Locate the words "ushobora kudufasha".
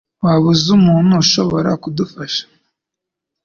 1.23-2.43